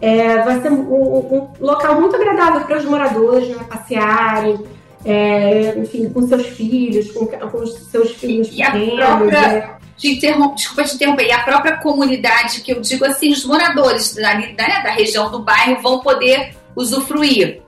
[0.00, 4.58] é, vai ser um, um, local muito agradável para os moradores né, passearem,
[5.04, 9.00] é, enfim, com seus filhos, com, com os seus filhos e pequenos.
[9.00, 9.70] A própria, é.
[9.96, 14.14] te interromper, desculpa te interromper, e a própria comunidade, que eu digo assim, os moradores
[14.14, 17.62] da, da, da região do bairro vão poder usufruir.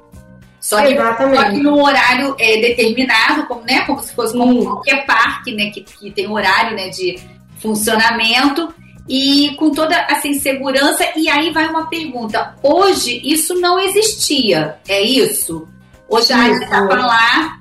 [0.65, 5.05] Só que, só que no horário é, determinado, como, né, como se fosse como qualquer
[5.05, 7.21] parque, né, que, que tem horário né, de
[7.61, 8.73] funcionamento
[9.07, 11.05] e com toda assim segurança.
[11.17, 15.69] E aí vai uma pergunta: hoje isso não existia, é isso?
[16.09, 17.59] Hoje a área estava lá,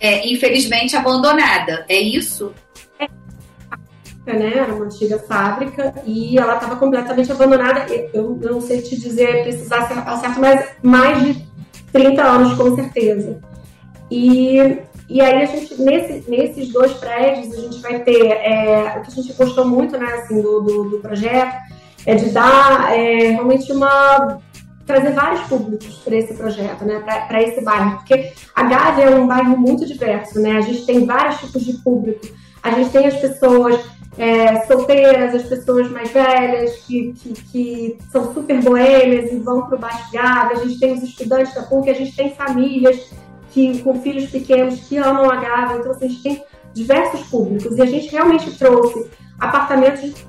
[0.00, 2.52] é, infelizmente abandonada, é isso?
[4.26, 4.52] É, né?
[4.56, 7.86] Era uma antiga fábrica e ela estava completamente abandonada.
[8.12, 11.49] Eu não sei te dizer precisar ser certo, mas mais de
[11.92, 13.38] 30 anos com certeza.
[14.10, 14.56] E,
[15.08, 19.10] e aí a gente, nesse, nesses dois prédios, a gente vai ter, é, o que
[19.10, 21.56] a gente gostou muito, né, assim, do, do, do projeto,
[22.06, 24.38] é de dar é, realmente uma
[24.86, 26.98] trazer vários públicos para esse projeto, né,
[27.28, 31.06] para esse bairro, porque a Gávea é um bairro muito diverso, né, a gente tem
[31.06, 32.26] vários tipos de público,
[32.60, 33.80] a gente tem as pessoas
[34.18, 39.76] é, solteiras, as pessoas mais velhas, que, que, que são super boêmias e vão para
[39.76, 43.10] o Baixo Gávea, a gente tem os estudantes da PUC, a gente tem famílias
[43.50, 46.44] que, com filhos pequenos que amam a Gávea, então assim, a gente tem
[46.74, 47.76] diversos públicos.
[47.76, 50.24] E a gente realmente trouxe apartamentos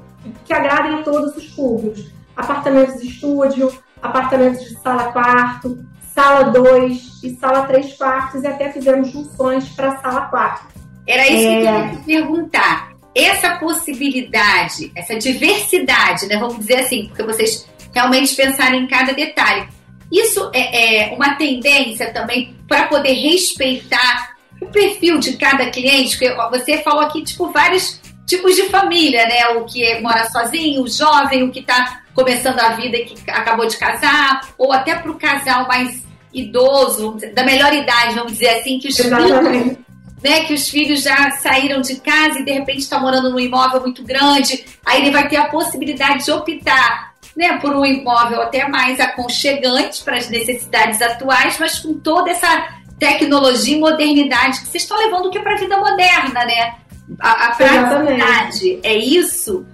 [0.46, 7.24] que agradem a todos os públicos, apartamentos de estúdio, apartamentos de sala quarto, sala 2
[7.24, 8.44] e sala 3 quartos.
[8.44, 10.68] E até fizemos junções para sala 4.
[11.08, 11.62] Era isso é...
[11.62, 17.68] que eu queria te perguntar essa possibilidade, essa diversidade, né, vamos dizer assim, porque vocês
[17.94, 19.68] realmente pensarem em cada detalhe.
[20.12, 26.34] Isso é, é uma tendência também para poder respeitar o perfil de cada cliente, porque
[26.50, 29.48] você falou aqui, tipo, vários tipos de família, né?
[29.58, 33.32] O que é, mora sozinho, o jovem, o que está começando a vida e que
[33.32, 38.50] acabou de casar, ou até para o casal mais idoso, da melhor idade, vamos dizer
[38.50, 39.78] assim, que os filhos
[40.24, 43.40] né, que os filhos já saíram de casa e de repente estão tá morando num
[43.40, 48.42] imóvel muito grande, aí ele vai ter a possibilidade de optar né, por um imóvel
[48.42, 54.68] até mais aconchegante para as necessidades atuais, mas com toda essa tecnologia e modernidade que
[54.68, 56.76] vocês estão levando que para a vida moderna, né?
[57.20, 59.66] A, a praticidade, é isso?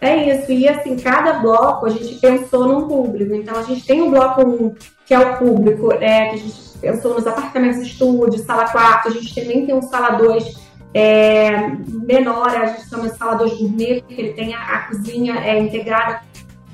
[0.00, 3.34] É isso, e assim, cada bloco a gente pensou num público.
[3.34, 6.69] Então a gente tem o bloco 1, que é o público, é, que a gente
[6.80, 12.48] pensou nos apartamentos estúdio, sala 4, a gente também tem um sala 2 é, menor,
[12.48, 16.22] a gente chama de sala 2 gourmet, porque ele tem a, a cozinha é, integrada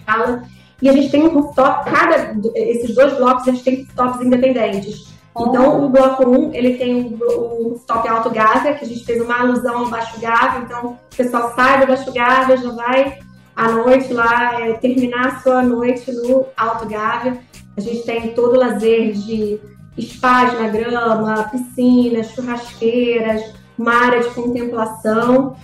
[0.05, 0.43] sala.
[0.81, 5.17] E a gente tem um rooftop, cada esses dois blocos eles têm rooftops independentes.
[5.39, 9.21] Então, o bloco 1, ele tem o, o rooftop Alto Gávea, que a gente fez
[9.21, 10.63] uma alusão ao Baixo Gávea.
[10.65, 13.19] Então, o pessoal sai do Baixo Gávea, já vai
[13.55, 17.39] à noite lá, é, terminar a sua noite no Alto Gávea.
[17.77, 19.61] A gente tem todo o lazer de
[20.03, 25.57] spas na grama, piscinas, churrasqueiras, uma área de contemplação.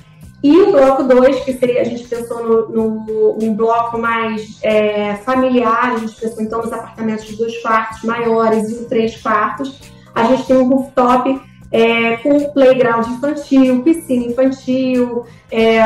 [0.42, 5.14] E o bloco 2, que seria, a gente pensou no, no um bloco mais é,
[5.16, 9.78] familiar, a gente pensou então nos apartamentos de dois quartos maiores e três quartos.
[10.12, 11.40] A gente tem um rooftop
[11.70, 15.80] é, com playground infantil, piscina infantil, é,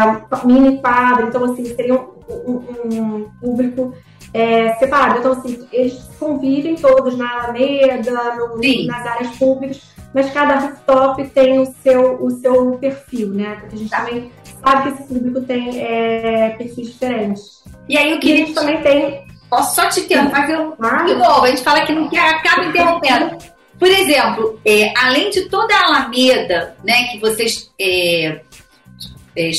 [0.44, 2.06] mini quadra, então assim, seria um,
[2.46, 3.94] um, um público
[4.36, 5.18] é, separado.
[5.18, 9.80] Então, assim, eles convivem todos na Alameda, no, nas áreas públicas,
[10.12, 13.56] mas cada rooftop tem o seu, o seu perfil, né?
[13.60, 14.04] Porque a gente tá.
[14.04, 14.30] também
[14.62, 17.64] sabe que esse público tem é, perfis diferentes.
[17.88, 19.26] E aí, o que a gente também tem.
[19.48, 20.76] Posso só te interromper?
[20.80, 21.04] Ah.
[21.04, 23.38] De novo, a gente fala que não quer, acaba interrompendo.
[23.78, 28.40] Por exemplo, é, além de toda a Alameda, né, que vocês é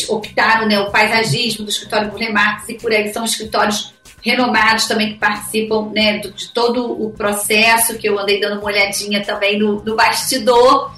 [0.09, 5.13] optaram, né, o paisagismo do escritório Burle Marx e por aí são escritórios renomados também
[5.13, 9.83] que participam né, de todo o processo, que eu andei dando uma olhadinha também no,
[9.83, 10.93] no bastidor.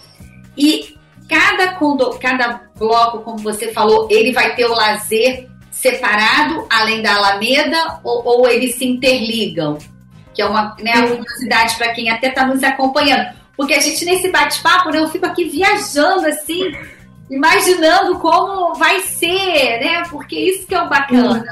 [0.58, 0.96] E
[1.28, 7.16] cada, condo, cada bloco, como você falou, ele vai ter o lazer separado, além da
[7.16, 9.78] Alameda, ou, ou eles se interligam?
[10.34, 13.38] Que é uma né, curiosidade para quem até está nos acompanhando.
[13.56, 16.72] Porque a gente, nesse bate-papo, né, eu fico aqui viajando assim,
[17.30, 20.04] imaginando como vai ser, né?
[20.10, 21.44] Porque isso que é o bacana.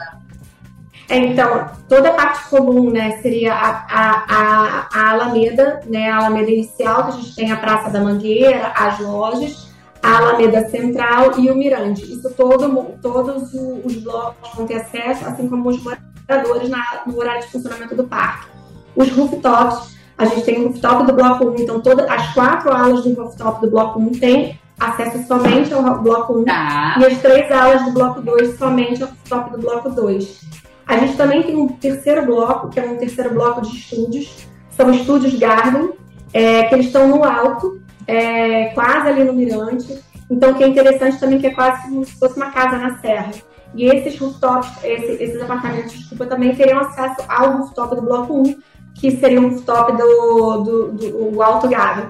[1.10, 6.18] É, então, toda a parte comum, né, seria a, a, a, a, Alameda, né, a
[6.18, 9.68] Alameda inicial, que a gente tem a Praça da Mangueira, as lojas,
[10.04, 12.04] a Alameda Central e o Mirante.
[12.04, 17.42] Isso todo, todos os blocos vão ter acesso, assim como os moradores na, no horário
[17.42, 18.48] de funcionamento do parque.
[18.94, 23.04] Os rooftops, a gente tem o rooftop do bloco 1, então todas as quatro alas
[23.04, 26.98] do rooftop do bloco 1 tem acesse somente ao bloco 1 tá.
[27.00, 30.42] e as três aulas do bloco 2 somente ao top do bloco 2.
[30.88, 34.90] A gente também tem um terceiro bloco, que é um terceiro bloco de estúdios, são
[34.92, 35.92] estúdios Garden,
[36.34, 40.00] é, que eles estão no alto, é, quase ali no Mirante.
[40.30, 42.98] Então, o que é interessante também que é quase como se fosse uma casa na
[43.00, 43.32] serra.
[43.76, 48.56] E esses rooftops, esse, esses apartamentos, desculpa, também teriam acesso ao rooftop do bloco 1,
[48.96, 52.10] que seria um rooftop do, do, do, do Alto Garden.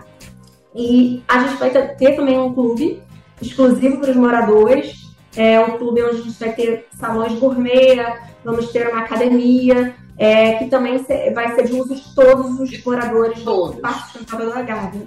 [0.76, 3.02] E a gente vai ter também um clube
[3.42, 5.07] exclusivo para os moradores.
[5.38, 7.98] É um clube onde a gente vai ter salões gourmet,
[8.44, 10.98] vamos ter uma academia, é, que também
[11.34, 13.76] vai ser de uso de todos os moradores todos.
[13.76, 15.02] do Parque Sustentável da Gávea.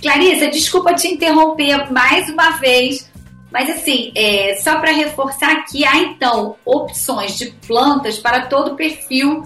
[0.00, 3.10] Clarissa, desculpa te interromper mais uma vez,
[3.50, 8.76] mas assim, é, só para reforçar que há então opções de plantas para todo o
[8.76, 9.44] perfil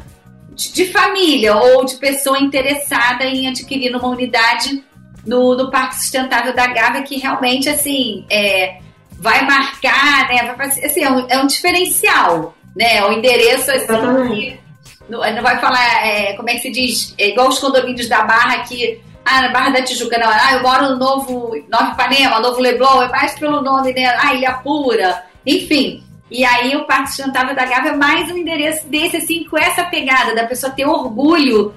[0.53, 4.85] de, de família ou de pessoa interessada em adquirir uma unidade
[5.25, 8.81] no, no Parque Sustentável da Gávea, que realmente, assim, é,
[9.19, 10.55] vai marcar, né?
[10.57, 13.05] Vai, assim, é um, é um diferencial, né?
[13.05, 13.87] O endereço, assim,
[14.29, 14.61] que,
[15.09, 17.15] não, não, vai falar, é, como é que se diz?
[17.19, 20.63] É igual os condomínios da Barra, que, ah, na Barra da Tijuca, não, ah, eu
[20.63, 24.07] moro no Novo, Nova Ipanema, Novo Leblon, é mais pelo nome, né?
[24.19, 26.05] Ah, Ilha Pura, enfim.
[26.31, 29.85] E aí o Parque Sustentável da Gávea é mais um endereço desse, assim, com essa
[29.85, 31.75] pegada da pessoa ter orgulho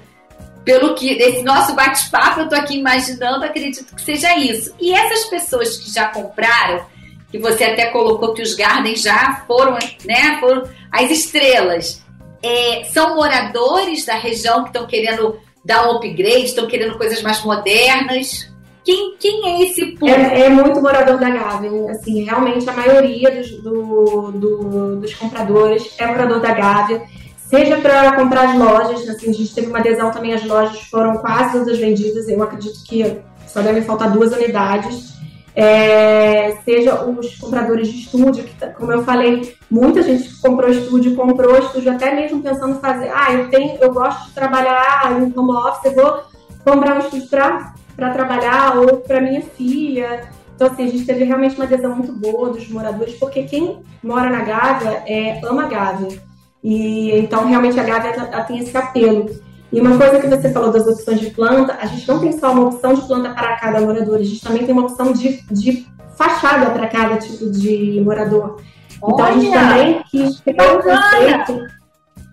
[0.65, 4.75] pelo que esse nosso bate-papo eu tô aqui imaginando, acredito que seja isso.
[4.79, 6.85] E essas pessoas que já compraram,
[7.31, 9.73] que você até colocou que os Gardens já foram,
[10.05, 12.03] né, foram as estrelas,
[12.43, 17.43] é, são moradores da região que estão querendo dar um upgrade, estão querendo coisas mais
[17.43, 18.51] modernas.
[18.83, 20.19] Quem, quem é esse público?
[20.19, 21.91] É, é muito morador da Gávea.
[21.91, 27.03] Assim, realmente a maioria dos, do, do, dos compradores é morador da Gávea
[27.51, 31.17] seja para comprar as lojas, assim, a gente teve uma adesão também, as lojas foram
[31.17, 35.11] quase todas vendidas, eu acredito que só devem faltar duas unidades.
[35.55, 41.15] É, seja os compradores de estúdio, que, tá, como eu falei, muita gente comprou estúdio,
[41.15, 45.37] comprou estúdio até mesmo pensando em fazer, ah, eu tenho, eu gosto de trabalhar em
[45.37, 46.23] home office, eu vou
[46.63, 50.29] comprar um estúdio para trabalhar ou para minha filha.
[50.55, 54.29] Então, assim, a gente teve realmente uma adesão muito boa dos moradores, porque quem mora
[54.29, 56.21] na Gávea é, ama a Gávea.
[56.63, 58.13] E então realmente a Gávea
[58.45, 59.29] tem esse apelo.
[59.71, 62.51] E uma coisa que você falou das opções de planta, a gente não tem só
[62.51, 65.87] uma opção de planta para cada morador, a gente também tem uma opção de, de
[66.17, 68.61] fachada para cada tipo de morador.
[69.01, 71.67] Olha, então a gente também quis criar um conceito.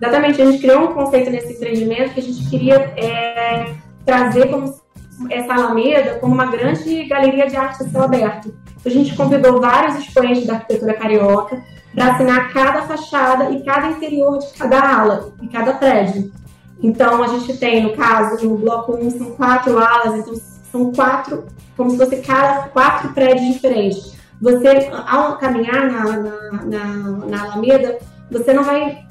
[0.01, 3.73] Exatamente, a gente criou um conceito nesse empreendimento que a gente queria é,
[4.05, 4.75] trazer como
[5.31, 8.55] essa Alameda como uma grande galeria de arte a céu aberto.
[8.81, 11.61] Então, a gente convidou vários expoentes da arquitetura carioca
[11.95, 16.31] para assinar cada fachada e cada interior de cada ala, e cada prédio.
[16.83, 20.35] Então, a gente tem, no caso, no bloco 1, são quatro alas, então
[20.71, 21.45] são quatro,
[21.77, 24.17] como se fosse cada quatro prédios diferentes.
[24.41, 26.87] Você, ao caminhar na, na, na,
[27.27, 27.99] na Alameda,
[28.31, 29.05] você não vai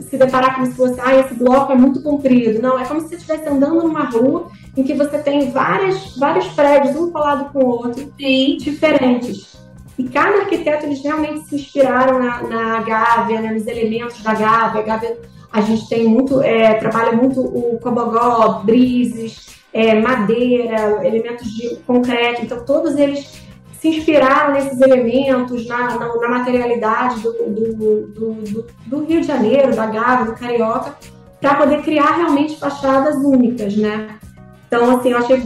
[0.00, 2.60] se deparar como se fosse, ah, esse bloco é muito comprido.
[2.60, 6.48] Não, é como se você estivesse andando numa rua em que você tem várias, vários
[6.48, 8.56] prédios, um colado com o outro, Sim.
[8.58, 9.54] diferentes.
[9.96, 14.80] E cada arquiteto, eles realmente se inspiraram na, na Gávea, né, nos elementos da Gávea.
[14.80, 15.18] A Gávea,
[15.54, 22.42] a gente tem muito, é, trabalha muito o cobogó, brises, é, madeira, elementos de concreto.
[22.42, 23.40] Então, todos eles
[23.78, 29.76] se inspiraram nesses elementos, na, na, na materialidade do, do, do, do, Rio de Janeiro,
[29.76, 30.96] da Gávea, do Carioca,
[31.40, 34.18] para poder criar realmente fachadas únicas, né?
[34.66, 35.40] Então, assim, eu achei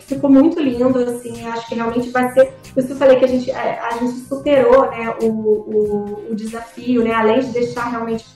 [0.00, 2.52] ficou muito lindo, assim, acho que realmente vai ser.
[2.74, 6.34] Por isso eu falei que a gente, a, a gente superou né, o, o, o,
[6.34, 7.12] desafio, né?
[7.12, 8.26] Além de deixar realmente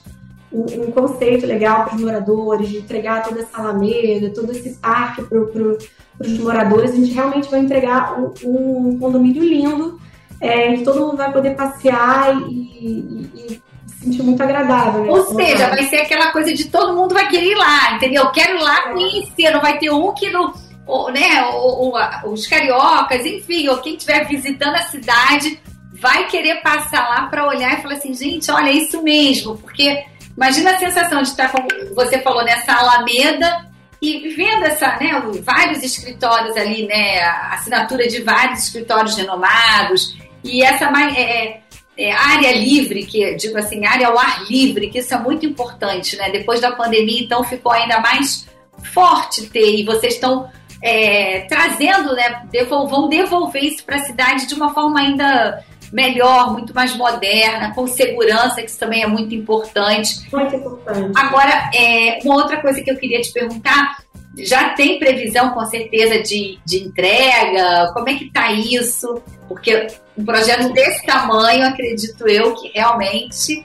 [0.53, 5.23] um, um conceito legal para os moradores, de entregar toda essa alameda, todo esse parque
[5.23, 5.77] para pro,
[6.19, 9.99] os moradores, a gente realmente vai entregar um, um condomínio lindo,
[10.39, 13.61] é, que todo mundo vai poder passear e, e, e
[14.03, 15.03] sentir muito agradável.
[15.03, 15.09] Né?
[15.09, 18.29] Ou seja, vai ser aquela coisa de todo mundo vai querer ir lá, entendeu?
[18.31, 20.53] Quero ir lá conhecer, não vai ter um que não.
[20.85, 25.57] Ou, né, ou, ou, os cariocas, enfim, ou quem estiver visitando a cidade
[25.93, 30.03] vai querer passar lá para olhar e falar assim, gente, olha, é isso mesmo, porque
[30.35, 33.67] imagina a sensação de estar, como você falou, nessa alameda
[34.01, 40.61] e vendo essa, né, vários escritórios ali, né, a assinatura de vários escritórios renomados e
[40.61, 41.63] essa é, é
[41.97, 46.15] é, área livre, que digo assim, área ao ar livre, que isso é muito importante,
[46.15, 46.29] né?
[46.31, 48.47] Depois da pandemia, então ficou ainda mais
[48.93, 50.49] forte ter, e vocês estão
[50.81, 52.43] é, trazendo, né?
[52.51, 55.63] Devol, vão devolver isso para a cidade de uma forma ainda
[55.93, 60.27] melhor, muito mais moderna, com segurança, que isso também é muito importante.
[60.31, 61.11] Muito importante.
[61.15, 64.03] Agora, é, uma outra coisa que eu queria te perguntar
[64.35, 67.91] Já tem previsão, com certeza, de, de entrega?
[67.93, 69.21] Como é que está isso?
[69.47, 69.85] Porque
[70.17, 73.63] um projeto desse tamanho, acredito eu, que realmente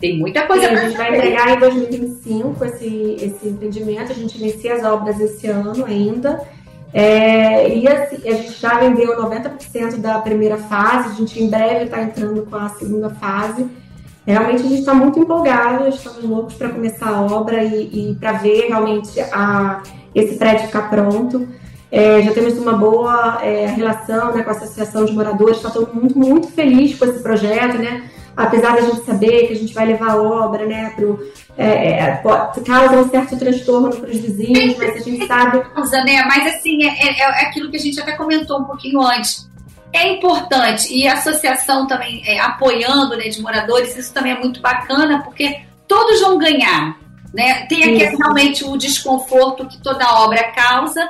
[0.00, 4.36] tem muita coisa para A gente vai entregar em 2025 esse, esse empreendimento, a gente
[4.36, 6.42] inicia as obras esse ano ainda.
[6.96, 11.86] É, e assim, a gente já vendeu 90% da primeira fase, a gente em breve
[11.86, 13.66] está entrando com a segunda fase.
[14.24, 18.34] Realmente a gente está muito empolgado, estamos loucos para começar a obra e, e para
[18.34, 19.82] ver realmente a,
[20.14, 21.48] esse prédio ficar pronto.
[21.90, 25.92] É, já temos uma boa é, relação né, com a Associação de Moradores, está todo
[25.92, 28.08] mundo muito, muito feliz com esse projeto, né?
[28.36, 32.22] Apesar da gente saber que a gente vai levar a obra, né, pro, é, é,
[32.66, 35.60] causa um certo transtorno para os vizinhos, mas a gente sabe.
[35.74, 36.22] Causa, né?
[36.24, 39.48] Mas assim, é, é, é, aquilo que a gente até comentou um pouquinho antes.
[39.92, 44.60] É importante, e a associação também é, apoiando né, de moradores, isso também é muito
[44.60, 46.96] bacana, porque todos vão ganhar.
[47.32, 47.66] Né?
[47.66, 51.08] Tem aqui realmente o desconforto que toda obra causa,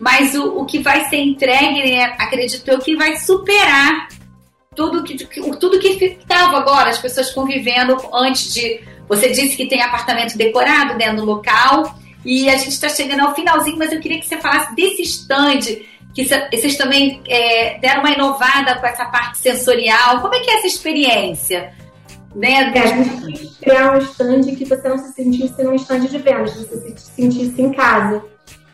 [0.00, 4.08] mas o, o que vai ser entregue, né, acredito eu, que vai superar
[4.74, 5.16] tudo que,
[5.58, 8.80] tudo que estava agora, as pessoas convivendo antes de.
[9.08, 11.94] Você disse que tem apartamento decorado dentro do local,
[12.24, 15.60] e a gente está chegando ao finalzinho, mas eu queria que você falasse desse stand,
[16.14, 20.20] que vocês também é, deram uma inovada com essa parte sensorial.
[20.20, 21.74] Como é que é essa experiência?
[22.34, 22.72] Né?
[22.74, 26.54] É, a gente criar um stand que você não se sentisse num stand de vendas,
[26.54, 28.24] você se sentisse em casa.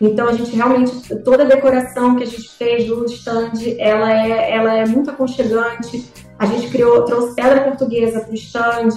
[0.01, 4.55] Então a gente realmente toda a decoração que a gente fez do stand, ela é,
[4.57, 6.11] ela é muito aconchegante.
[6.38, 8.88] A gente criou, trouxe pedra portuguesa para o stand.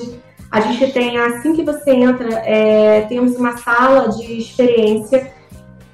[0.49, 5.32] A gente tem assim que você entra, é, temos uma sala de experiência.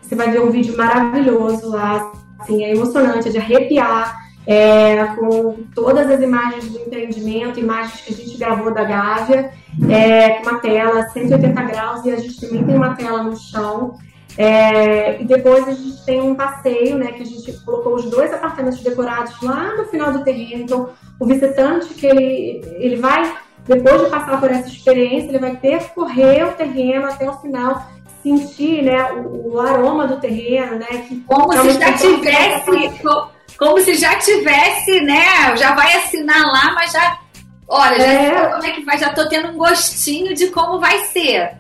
[0.01, 4.29] Você vai ver um vídeo maravilhoso lá, assim, é emocionante, é de arrepiar.
[4.45, 9.51] É, com todas as imagens do empreendimento, imagens que a gente gravou da Gávea,
[9.87, 13.97] é, com uma tela 180 graus e a gente também tem uma tela no chão.
[14.37, 18.31] É, e depois a gente tem um passeio, né, que a gente colocou os dois
[18.31, 20.63] apartamentos decorados lá no final do terreno.
[20.63, 25.55] Então, o visitante que ele, ele vai, depois de passar por essa experiência, ele vai
[25.57, 27.85] percorrer o terreno até o final,
[28.23, 33.01] sentir, né, o, o aroma do terreno, né, que como se já tivesse,
[33.57, 37.19] como se já tivesse, né, já vai assinar lá, mas já,
[37.67, 38.45] olha, já é.
[38.51, 41.57] como é que vai, já tô tendo um gostinho de como vai ser.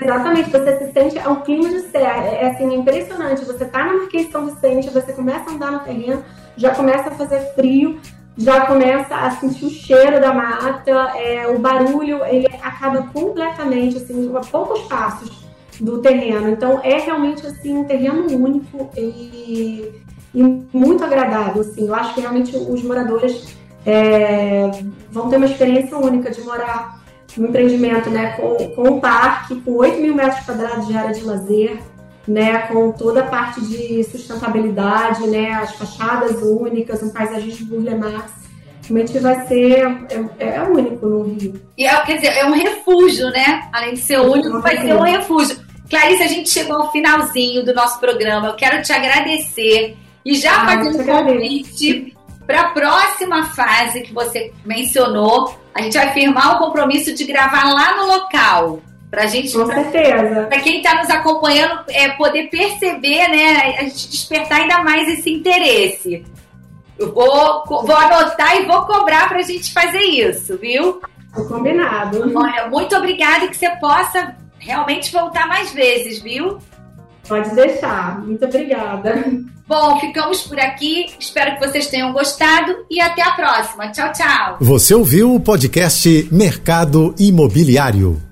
[0.00, 3.44] Exatamente, você se sente, é um clima de céu, é, é assim, impressionante.
[3.44, 6.22] Você tá na Marquês São Vicente, você começa a andar no terreno,
[6.56, 7.98] já começa a fazer frio,
[8.36, 14.30] já começa a sentir o cheiro da mata, é, o barulho, ele acaba completamente, assim,
[14.36, 15.44] a poucos passos
[15.80, 16.50] do terreno.
[16.50, 20.02] Então, é realmente, assim, um terreno único e,
[20.34, 21.88] e muito agradável, assim.
[21.88, 24.70] Eu acho que realmente os moradores é,
[25.10, 26.97] vão ter uma experiência única de morar
[27.38, 31.24] um empreendimento né, com, com um parque, com 8 mil metros quadrados de área de
[31.24, 31.78] lazer,
[32.26, 38.32] né, com toda a parte de sustentabilidade, né, as fachadas únicas, um paisagismo Burle Marx.
[38.88, 39.82] Realmente vai ser
[40.38, 41.60] é, é, único no Rio.
[41.76, 43.68] E é, quer dizer, é um refúgio, né?
[43.70, 45.58] Além de ser único, vai ser um refúgio.
[45.90, 48.48] Clarice, a gente chegou ao finalzinho do nosso programa.
[48.48, 52.16] Eu quero te agradecer e já ah, fazer um convite
[52.48, 57.70] para a próxima fase que você mencionou, a gente vai firmar o compromisso de gravar
[57.74, 58.80] lá no local.
[59.10, 59.52] Pra gente.
[59.52, 60.46] Com certeza.
[60.46, 63.76] Para quem está nos acompanhando é, poder perceber, né?
[63.78, 66.24] A gente despertar ainda mais esse interesse.
[66.98, 71.02] Eu vou, vou anotar e vou cobrar para a gente fazer isso, viu?
[71.48, 72.32] Combinado.
[72.34, 76.58] Olha, muito obrigada e que você possa realmente voltar mais vezes, viu?
[77.28, 78.20] Pode deixar.
[78.24, 79.14] Muito obrigada.
[79.66, 81.06] Bom, ficamos por aqui.
[81.20, 83.92] Espero que vocês tenham gostado e até a próxima.
[83.92, 84.56] Tchau, tchau.
[84.60, 88.27] Você ouviu o podcast Mercado Imobiliário.